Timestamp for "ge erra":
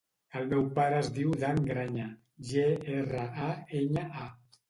2.53-3.27